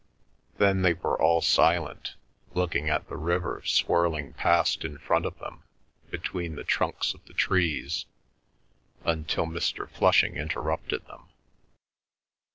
Then 0.57 0.81
they 0.81 0.95
were 0.95 1.21
all 1.21 1.41
silent, 1.41 2.15
looking 2.55 2.89
at 2.89 3.07
the 3.07 3.17
river 3.17 3.61
swirling 3.63 4.33
past 4.33 4.83
in 4.83 4.97
front 4.97 5.27
of 5.27 5.37
them 5.37 5.61
between 6.09 6.55
the 6.55 6.63
trunks 6.63 7.13
of 7.13 7.23
the 7.25 7.35
trees 7.35 8.07
until 9.05 9.45
Mr. 9.45 9.87
Flushing 9.87 10.37
interrupted 10.37 11.05
them. 11.05 11.27